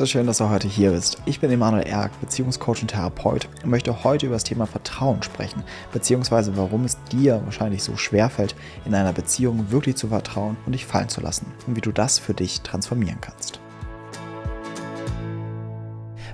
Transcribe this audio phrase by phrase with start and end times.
[0.00, 1.18] So schön, dass du heute hier bist.
[1.26, 5.62] Ich bin Emanuel Erk, Beziehungscoach und Therapeut und möchte heute über das Thema Vertrauen sprechen,
[5.92, 8.54] beziehungsweise warum es dir wahrscheinlich so schwerfällt,
[8.86, 12.18] in einer Beziehung wirklich zu vertrauen und dich fallen zu lassen und wie du das
[12.18, 13.60] für dich transformieren kannst.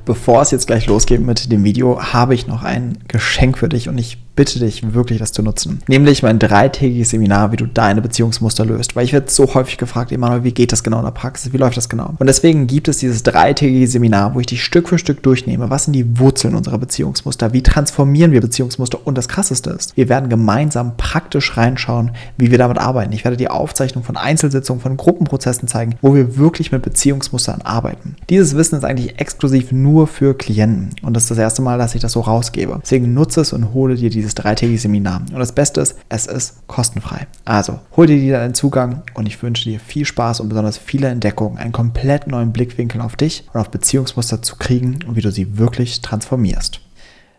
[0.05, 3.89] Bevor es jetzt gleich losgeht mit dem Video, habe ich noch ein Geschenk für dich
[3.89, 5.82] und ich bitte dich wirklich, das zu nutzen.
[5.89, 8.95] Nämlich mein dreitägiges Seminar, wie du deine Beziehungsmuster löst.
[8.95, 11.52] Weil ich werde so häufig gefragt, Emanuel, wie geht das genau in der Praxis?
[11.52, 12.14] Wie läuft das genau?
[12.19, 15.70] Und deswegen gibt es dieses dreitägige Seminar, wo ich dich Stück für Stück durchnehme.
[15.70, 17.52] Was sind die Wurzeln unserer Beziehungsmuster?
[17.52, 18.98] Wie transformieren wir Beziehungsmuster?
[19.05, 23.12] Und das Krasseste ist, wir werden gemeinsam praktisch reinschauen, wie wir damit arbeiten.
[23.12, 28.16] Ich werde dir Aufzeichnungen von Einzelsitzungen, von Gruppenprozessen zeigen, wo wir wirklich mit Beziehungsmustern arbeiten.
[28.29, 30.91] Dieses Wissen ist eigentlich exklusiv nur für Klienten.
[31.02, 32.79] Und das ist das erste Mal, dass ich das so rausgebe.
[32.82, 35.21] Deswegen nutze es und hole dir diese dieses dreitägige Seminar.
[35.33, 37.29] Und das Beste ist, es ist kostenfrei.
[37.45, 41.59] Also hol dir deinen Zugang und ich wünsche dir viel Spaß und besonders viele Entdeckungen,
[41.59, 45.59] einen komplett neuen Blickwinkel auf dich und auf Beziehungsmuster zu kriegen und wie du sie
[45.59, 46.80] wirklich transformierst.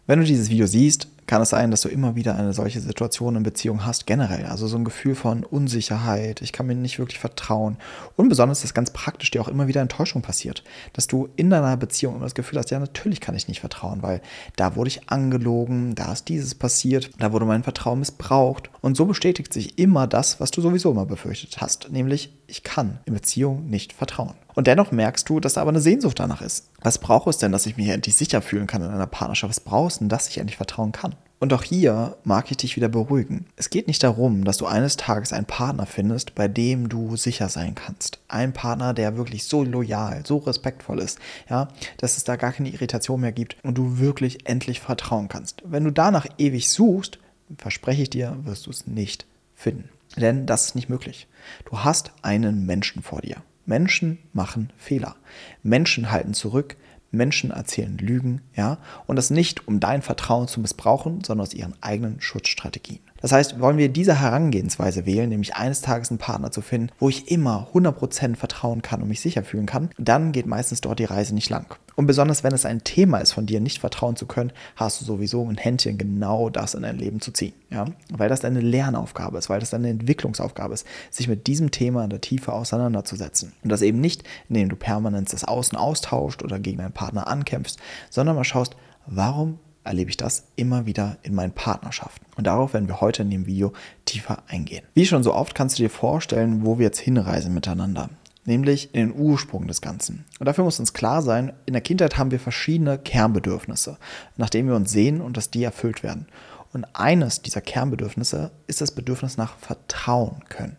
[0.05, 3.35] Wenn du dieses Video siehst, kann es sein, dass du immer wieder eine solche Situation
[3.35, 4.45] in Beziehung hast, generell.
[4.45, 7.77] Also so ein Gefühl von Unsicherheit, ich kann mir nicht wirklich vertrauen.
[8.15, 10.63] Und besonders, dass ganz praktisch dir auch immer wieder Enttäuschung passiert.
[10.93, 14.01] Dass du in deiner Beziehung immer das Gefühl hast, ja, natürlich kann ich nicht vertrauen,
[14.01, 14.21] weil
[14.55, 18.69] da wurde ich angelogen, da ist dieses passiert, da wurde mein Vertrauen missbraucht.
[18.81, 22.99] Und so bestätigt sich immer das, was du sowieso immer befürchtet hast, nämlich ich kann
[23.05, 24.35] in Beziehung nicht vertrauen.
[24.57, 26.71] Und dennoch merkst du, dass da aber eine Sehnsucht danach ist.
[26.81, 29.51] Was braucht es denn, dass ich mich endlich sicher fühlen kann in einer Partnerschaft?
[29.51, 31.13] Was brauchst du denn, dass ich endlich vertrauen kann?
[31.37, 33.45] Und auch hier mag ich dich wieder beruhigen.
[33.55, 37.49] Es geht nicht darum, dass du eines Tages einen Partner findest, bei dem du sicher
[37.49, 38.17] sein kannst.
[38.29, 41.19] Ein Partner, der wirklich so loyal, so respektvoll ist,
[41.51, 45.61] ja, dass es da gar keine Irritation mehr gibt und du wirklich endlich vertrauen kannst.
[45.65, 47.19] Wenn du danach ewig suchst,
[47.59, 49.89] verspreche ich dir, wirst du es nicht finden.
[50.15, 51.27] Denn das ist nicht möglich.
[51.65, 53.43] Du hast einen Menschen vor dir.
[53.67, 55.17] Menschen machen Fehler.
[55.61, 56.77] Menschen halten zurück.
[57.11, 61.73] Menschen erzählen Lügen, ja, und das nicht, um dein Vertrauen zu missbrauchen, sondern aus ihren
[61.81, 62.99] eigenen Schutzstrategien.
[63.21, 67.09] Das heißt, wollen wir diese Herangehensweise wählen, nämlich eines Tages einen Partner zu finden, wo
[67.09, 71.05] ich immer 100% vertrauen kann und mich sicher fühlen kann, dann geht meistens dort die
[71.05, 71.75] Reise nicht lang.
[71.95, 75.05] Und besonders wenn es ein Thema ist, von dir nicht vertrauen zu können, hast du
[75.05, 77.53] sowieso ein Händchen, genau das in dein Leben zu ziehen.
[77.71, 77.85] Ja?
[78.11, 82.11] Weil das deine Lernaufgabe ist, weil das deine Entwicklungsaufgabe ist, sich mit diesem Thema in
[82.11, 83.53] der Tiefe auseinanderzusetzen.
[83.63, 87.79] Und das eben nicht, indem du permanent das Außen austauscht oder gegen deinen Partner ankämpfst,
[88.11, 88.75] sondern mal schaust,
[89.07, 92.25] warum erlebe ich das immer wieder in meinen Partnerschaften.
[92.35, 93.73] Und darauf werden wir heute in dem Video
[94.05, 94.85] tiefer eingehen.
[94.93, 98.09] Wie schon so oft kannst du dir vorstellen, wo wir jetzt hinreisen miteinander
[98.47, 100.25] nämlich in den Ursprung des Ganzen.
[100.39, 103.97] Und dafür muss uns klar sein, in der Kindheit haben wir verschiedene Kernbedürfnisse,
[104.37, 106.27] nach denen wir uns sehen und dass die erfüllt werden.
[106.73, 110.77] Und eines dieser Kernbedürfnisse ist das Bedürfnis nach Vertrauen können.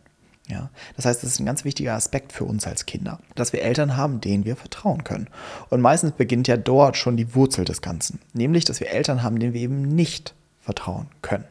[0.49, 3.63] Ja, das heißt, das ist ein ganz wichtiger Aspekt für uns als Kinder, dass wir
[3.63, 5.29] Eltern haben, denen wir vertrauen können.
[5.69, 9.39] Und meistens beginnt ja dort schon die Wurzel des Ganzen, nämlich, dass wir Eltern haben,
[9.39, 11.45] denen wir eben nicht vertrauen können.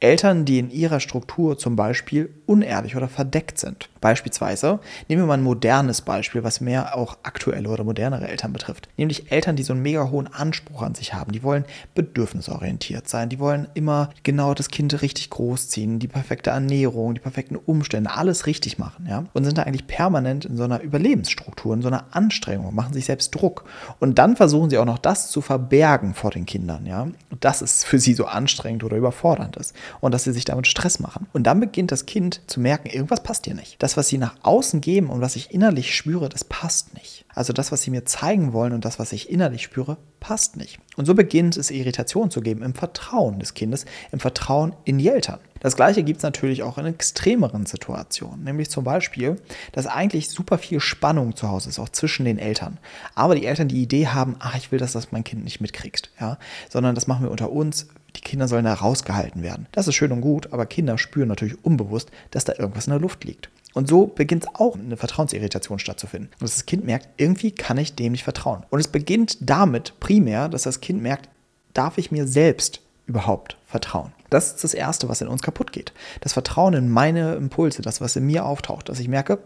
[0.00, 3.88] Eltern, die in ihrer Struktur zum Beispiel unehrlich oder verdeckt sind.
[4.00, 8.88] Beispielsweise, nehmen wir mal ein modernes Beispiel, was mehr auch aktuelle oder modernere Eltern betrifft.
[8.96, 11.32] Nämlich Eltern, die so einen mega hohen Anspruch an sich haben.
[11.32, 13.28] Die wollen bedürfnisorientiert sein.
[13.28, 18.46] Die wollen immer genau das Kind richtig großziehen, die perfekte Ernährung, die perfekten Umstände, alles
[18.46, 19.06] richtig machen.
[19.06, 19.24] Ja?
[19.34, 23.04] Und sind da eigentlich permanent in so einer Überlebensstruktur, in so einer Anstrengung, machen sich
[23.04, 23.64] selbst Druck.
[23.98, 26.86] Und dann versuchen sie auch noch das zu verbergen vor den Kindern.
[26.86, 27.08] Ja?
[27.40, 30.66] Das ist für sie so anstrengend oder überfordernd unbekannt ist und dass sie sich damit
[30.66, 31.26] Stress machen.
[31.32, 33.82] Und dann beginnt das Kind zu merken, irgendwas passt hier nicht.
[33.82, 37.24] Das, was sie nach außen geben und was ich innerlich spüre, das passt nicht.
[37.34, 40.78] Also das, was sie mir zeigen wollen und das, was ich innerlich spüre, passt nicht.
[40.96, 45.08] Und so beginnt es Irritation zu geben im Vertrauen des Kindes, im Vertrauen in die
[45.08, 45.40] Eltern.
[45.60, 49.36] Das gleiche gibt es natürlich auch in extremeren Situationen, nämlich zum Beispiel,
[49.72, 52.78] dass eigentlich super viel Spannung zu Hause ist, auch zwischen den Eltern.
[53.14, 56.10] Aber die Eltern die Idee haben, ach, ich will, dass das mein Kind nicht mitkriegst,
[56.18, 56.38] ja,
[56.68, 59.66] sondern das machen wir unter uns, die Kinder sollen da rausgehalten werden.
[59.72, 63.00] Das ist schön und gut, aber Kinder spüren natürlich unbewusst, dass da irgendwas in der
[63.00, 63.50] Luft liegt.
[63.72, 66.30] Und so beginnt auch eine Vertrauensirritation stattzufinden.
[66.40, 68.64] Und das Kind merkt, irgendwie kann ich dem nicht vertrauen.
[68.70, 71.28] Und es beginnt damit primär, dass das Kind merkt,
[71.72, 74.12] darf ich mir selbst überhaupt vertrauen?
[74.30, 75.92] Das ist das Erste, was in uns kaputt geht.
[76.20, 79.38] Das Vertrauen in meine Impulse, das, was in mir auftaucht, dass ich merke,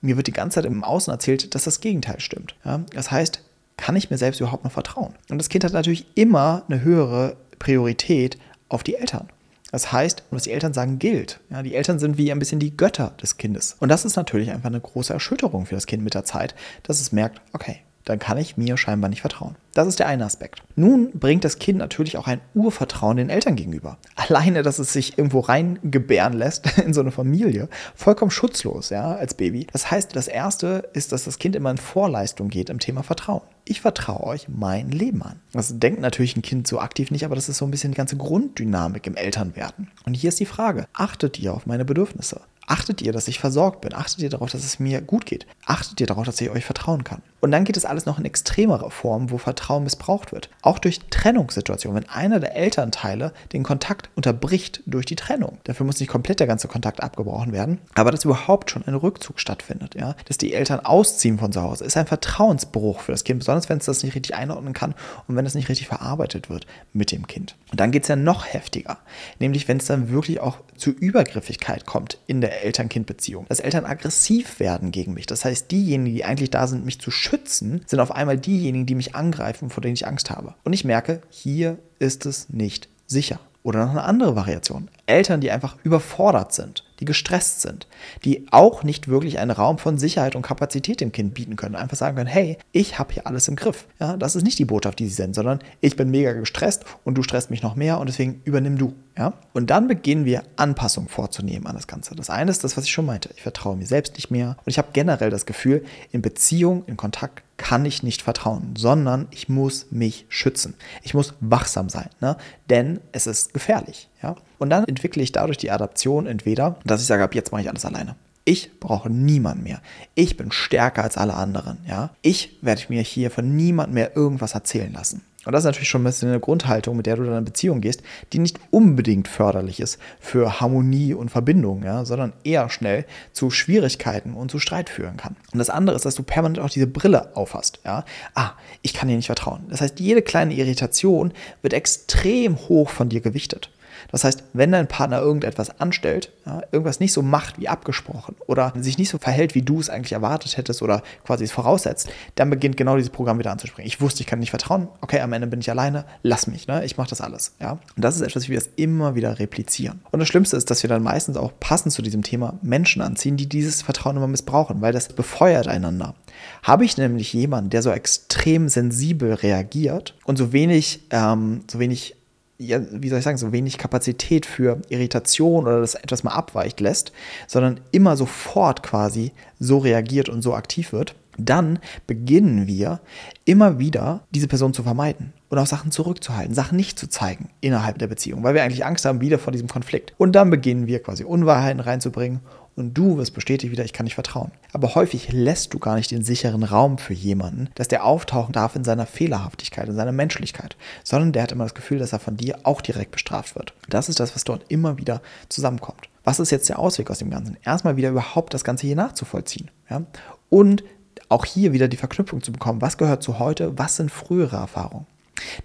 [0.00, 2.54] mir wird die ganze Zeit im Außen erzählt, dass das Gegenteil stimmt.
[2.64, 2.82] Ja?
[2.94, 3.42] Das heißt,
[3.76, 5.14] kann ich mir selbst überhaupt noch vertrauen?
[5.28, 8.38] Und das Kind hat natürlich immer eine höhere Priorität
[8.68, 9.28] auf die Eltern.
[9.72, 11.40] Das heißt, was die Eltern sagen, gilt.
[11.50, 13.76] Ja, die Eltern sind wie ein bisschen die Götter des Kindes.
[13.80, 17.00] Und das ist natürlich einfach eine große Erschütterung für das Kind mit der Zeit, dass
[17.00, 19.56] es merkt, okay, dann kann ich mir scheinbar nicht vertrauen.
[19.72, 20.62] Das ist der eine Aspekt.
[20.76, 23.98] Nun bringt das Kind natürlich auch ein Urvertrauen den Eltern gegenüber.
[24.14, 29.34] Alleine, dass es sich irgendwo reingebären lässt in so eine Familie, vollkommen schutzlos, ja, als
[29.34, 29.66] Baby.
[29.72, 33.42] Das heißt, das erste ist, dass das Kind immer in Vorleistung geht im Thema Vertrauen.
[33.64, 35.40] Ich vertraue euch mein Leben an.
[35.52, 37.96] Das denkt natürlich ein Kind so aktiv nicht, aber das ist so ein bisschen die
[37.96, 39.90] ganze Grunddynamik im Elternwerden.
[40.04, 42.42] Und hier ist die Frage: Achtet ihr auf meine Bedürfnisse?
[42.66, 43.94] Achtet ihr, dass ich versorgt bin?
[43.94, 45.46] Achtet ihr darauf, dass es mir gut geht?
[45.66, 47.22] Achtet ihr darauf, dass ich euch vertrauen kann?
[47.40, 50.48] Und dann geht es alles noch in extremere Formen, wo Vertrauen missbraucht wird.
[50.62, 55.58] Auch durch Trennungssituationen, wenn einer der Elternteile den Kontakt unterbricht durch die Trennung.
[55.64, 59.38] Dafür muss nicht komplett der ganze Kontakt abgebrochen werden, aber dass überhaupt schon ein Rückzug
[59.40, 63.40] stattfindet, ja, dass die Eltern ausziehen von zu Hause, ist ein Vertrauensbruch für das Kind,
[63.40, 64.94] besonders wenn es das nicht richtig einordnen kann
[65.28, 67.56] und wenn es nicht richtig verarbeitet wird mit dem Kind.
[67.70, 68.98] Und dann geht es ja noch heftiger,
[69.38, 74.60] nämlich wenn es dann wirklich auch zu Übergriffigkeit kommt in der Eltern-Kind-Beziehung, dass Eltern aggressiv
[74.60, 75.26] werden gegen mich.
[75.26, 78.94] Das heißt, diejenigen, die eigentlich da sind, mich zu schützen, sind auf einmal diejenigen, die
[78.94, 80.54] mich angreifen, vor denen ich Angst habe.
[80.64, 83.40] Und ich merke, hier ist es nicht sicher.
[83.64, 84.90] Oder noch eine andere Variation.
[85.06, 87.86] Eltern, die einfach überfordert sind, die gestresst sind,
[88.22, 91.74] die auch nicht wirklich einen Raum von Sicherheit und Kapazität dem Kind bieten können.
[91.74, 93.86] Einfach sagen können, hey, ich habe hier alles im Griff.
[93.98, 97.16] Ja, das ist nicht die Botschaft, die sie senden, sondern ich bin mega gestresst und
[97.16, 98.92] du stresst mich noch mehr und deswegen übernimm du.
[99.16, 99.32] Ja?
[99.54, 102.14] Und dann beginnen wir Anpassungen vorzunehmen an das Ganze.
[102.14, 103.30] Das eine ist das, was ich schon meinte.
[103.34, 106.98] Ich vertraue mir selbst nicht mehr und ich habe generell das Gefühl, in Beziehung, in
[106.98, 110.74] Kontakt kann ich nicht vertrauen, sondern ich muss mich schützen.
[111.02, 112.36] Ich muss wachsam sein, ne?
[112.68, 114.08] denn es ist gefährlich.
[114.22, 114.36] Ja?
[114.58, 117.68] Und dann entwickle ich dadurch die Adaption entweder, dass ich sage, ab jetzt mache ich
[117.68, 118.16] alles alleine.
[118.44, 119.80] Ich brauche niemanden mehr.
[120.14, 121.78] Ich bin stärker als alle anderen.
[121.88, 122.10] Ja?
[122.20, 125.22] Ich werde mir hier von niemandem mehr irgendwas erzählen lassen.
[125.44, 127.80] Und das ist natürlich schon ein bisschen eine Grundhaltung, mit der du dann in Beziehung
[127.80, 128.02] gehst,
[128.32, 134.34] die nicht unbedingt förderlich ist für Harmonie und Verbindung, ja, sondern eher schnell zu Schwierigkeiten
[134.34, 135.36] und zu Streit führen kann.
[135.52, 137.80] Und das andere ist, dass du permanent auch diese Brille aufhast.
[137.84, 138.04] Ja?
[138.34, 138.52] Ah,
[138.82, 139.64] ich kann dir nicht vertrauen.
[139.68, 141.32] Das heißt, jede kleine Irritation
[141.62, 143.70] wird extrem hoch von dir gewichtet.
[144.10, 148.72] Das heißt, wenn dein Partner irgendetwas anstellt, ja, irgendwas nicht so macht wie abgesprochen oder
[148.76, 152.50] sich nicht so verhält, wie du es eigentlich erwartet hättest oder quasi es voraussetzt, dann
[152.50, 153.86] beginnt genau dieses Programm wieder anzuspringen.
[153.86, 154.88] Ich wusste, ich kann nicht vertrauen.
[155.00, 156.04] Okay, am Ende bin ich alleine.
[156.22, 156.84] Lass mich, ne?
[156.84, 157.54] Ich mache das alles.
[157.60, 157.72] Ja?
[157.72, 160.00] Und das ist etwas, wie wir es immer wieder replizieren.
[160.10, 163.36] Und das Schlimmste ist, dass wir dann meistens auch passend zu diesem Thema Menschen anziehen,
[163.36, 166.14] die dieses Vertrauen immer missbrauchen, weil das befeuert einander.
[166.62, 172.16] Habe ich nämlich jemanden, der so extrem sensibel reagiert und so wenig, ähm, so wenig
[172.58, 176.80] ja, wie soll ich sagen, so wenig Kapazität für Irritation oder das etwas mal abweicht
[176.80, 177.12] lässt,
[177.46, 183.00] sondern immer sofort quasi so reagiert und so aktiv wird, dann beginnen wir
[183.44, 187.98] immer wieder diese Person zu vermeiden und auch Sachen zurückzuhalten, Sachen nicht zu zeigen innerhalb
[187.98, 190.14] der Beziehung, weil wir eigentlich Angst haben wieder vor diesem Konflikt.
[190.16, 192.40] Und dann beginnen wir quasi Unwahrheiten reinzubringen
[192.76, 194.50] und du wirst bestätigt wieder, ich kann nicht vertrauen.
[194.72, 198.74] Aber häufig lässt du gar nicht den sicheren Raum für jemanden, dass der auftauchen darf
[198.74, 202.36] in seiner Fehlerhaftigkeit, in seiner Menschlichkeit, sondern der hat immer das Gefühl, dass er von
[202.36, 203.74] dir auch direkt bestraft wird.
[203.88, 206.08] Das ist das, was dort immer wieder zusammenkommt.
[206.24, 207.56] Was ist jetzt der Ausweg aus dem Ganzen?
[207.64, 209.70] Erstmal wieder überhaupt das Ganze hier nachzuvollziehen.
[209.90, 210.02] Ja?
[210.48, 210.82] Und
[211.28, 215.06] auch hier wieder die Verknüpfung zu bekommen, was gehört zu heute, was sind frühere Erfahrungen.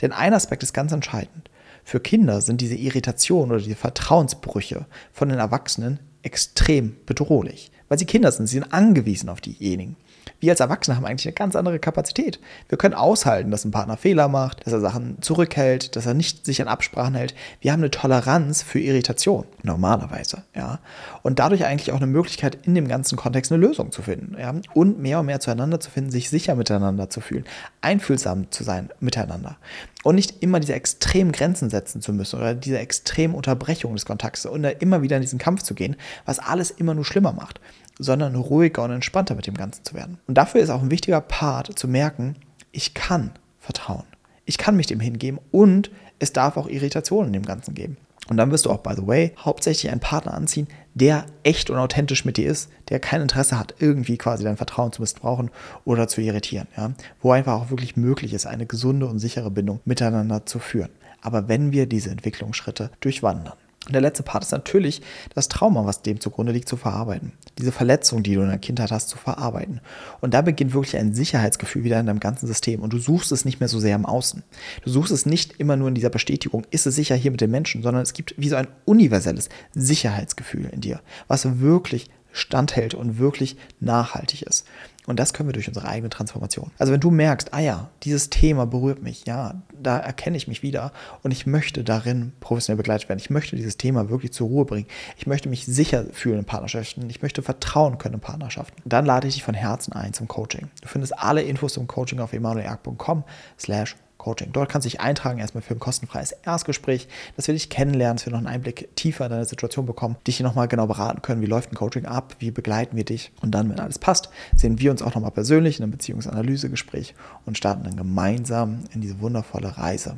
[0.02, 1.50] Denn ein Aspekt ist ganz entscheidend.
[1.84, 8.06] Für Kinder sind diese Irritationen oder die Vertrauensbrüche von den Erwachsenen extrem bedrohlich, weil sie
[8.06, 9.96] Kinder sind, sie sind angewiesen auf diejenigen.
[10.40, 12.40] Wir als Erwachsene haben eigentlich eine ganz andere Kapazität.
[12.70, 16.46] Wir können aushalten, dass ein Partner Fehler macht, dass er Sachen zurückhält, dass er nicht
[16.46, 17.36] sich an Absprachen hält.
[17.62, 20.80] Wir haben eine Toleranz für Irritation, normalerweise, ja.
[21.24, 24.54] Und dadurch eigentlich auch eine Möglichkeit, in dem ganzen Kontext eine Lösung zu finden, ja.
[24.74, 27.46] Und mehr und mehr zueinander zu finden, sich sicher miteinander zu fühlen,
[27.82, 29.58] einfühlsam zu sein miteinander.
[30.04, 34.46] Und nicht immer diese extremen Grenzen setzen zu müssen oder diese extremen Unterbrechungen des Kontakts
[34.46, 37.60] und immer wieder in diesen Kampf zu gehen, was alles immer nur schlimmer macht
[38.00, 40.18] sondern ruhiger und entspannter mit dem Ganzen zu werden.
[40.26, 42.36] Und dafür ist auch ein wichtiger Part zu merken,
[42.72, 44.06] ich kann vertrauen.
[44.46, 47.98] Ich kann mich dem hingeben und es darf auch Irritationen in dem Ganzen geben.
[48.30, 51.78] Und dann wirst du auch, by the way, hauptsächlich einen Partner anziehen, der echt und
[51.78, 55.50] authentisch mit dir ist, der kein Interesse hat, irgendwie quasi dein Vertrauen zu missbrauchen
[55.84, 56.68] oder zu irritieren.
[56.78, 56.92] Ja?
[57.22, 60.92] Wo einfach auch wirklich möglich ist, eine gesunde und sichere Bindung miteinander zu führen.
[61.22, 63.58] Aber wenn wir diese Entwicklungsschritte durchwandern.
[63.86, 65.02] Und der letzte Part ist natürlich
[65.34, 67.32] das Trauma, was dem zugrunde liegt, zu verarbeiten.
[67.58, 69.80] Diese Verletzung, die du in der Kindheit hast, zu verarbeiten.
[70.22, 72.82] Und da beginnt wirklich ein Sicherheitsgefühl wieder in deinem ganzen System.
[72.82, 74.44] Und du suchst es nicht mehr so sehr im Außen.
[74.84, 77.52] Du suchst es nicht immer nur in dieser Bestätigung, ist es sicher hier mit den
[77.52, 83.18] Menschen, sondern es gibt wie so ein universelles Sicherheitsgefühl in dir, was wirklich standhält und
[83.18, 84.68] wirklich nachhaltig ist.
[85.10, 86.70] Und das können wir durch unsere eigene Transformation.
[86.78, 90.62] Also wenn du merkst, ah ja, dieses Thema berührt mich, ja, da erkenne ich mich
[90.62, 90.92] wieder
[91.24, 93.18] und ich möchte darin professionell begleitet werden.
[93.18, 94.86] Ich möchte dieses Thema wirklich zur Ruhe bringen.
[95.18, 97.10] Ich möchte mich sicher fühlen in Partnerschaften.
[97.10, 98.84] Ich möchte vertrauen können in Partnerschaften.
[98.86, 100.70] Dann lade ich dich von Herzen ein zum Coaching.
[100.84, 103.24] Du findest alle Infos zum Coaching auf emanuelerg.com
[103.58, 104.52] slash Coaching.
[104.52, 108.28] Dort kannst du dich eintragen erstmal für ein kostenfreies Erstgespräch, dass wir dich kennenlernen, dass
[108.28, 111.42] wir noch einen Einblick tiefer in deine Situation bekommen, dich hier nochmal genau beraten können,
[111.42, 114.80] wie läuft ein Coaching ab, wie begleiten wir dich und dann, wenn alles passt, sehen
[114.80, 119.78] wir uns auch nochmal persönlich in einem Beziehungsanalysegespräch und starten dann gemeinsam in diese wundervolle
[119.78, 120.18] Reise